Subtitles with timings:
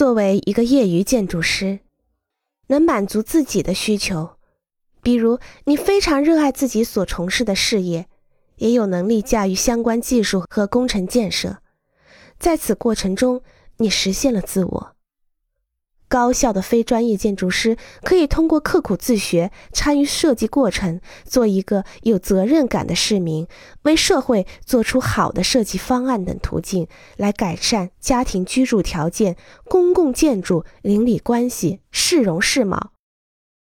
[0.00, 1.80] 作为一个业余建筑师，
[2.68, 4.30] 能满足自己的需求，
[5.02, 8.08] 比如你非常热爱自己所从事的事业，
[8.56, 11.58] 也有能力驾驭相关技术和工程建设，
[12.38, 13.42] 在此过程中，
[13.76, 14.96] 你实现了自我。
[16.10, 23.46] 高校的非专业建筑师可以通过刻苦自学、参与设计过程，做一个有责任感的市民，
[23.82, 29.36] 为社会做出好的设计方案等途径，来改善家庭居住条件、
[29.66, 32.90] 公共建筑、邻里关系、市容市貌，